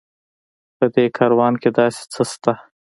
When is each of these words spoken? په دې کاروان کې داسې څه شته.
په 0.77 0.85
دې 0.93 1.05
کاروان 1.17 1.53
کې 1.61 1.69
داسې 1.77 2.03
څه 2.13 2.21
شته. 2.31 2.53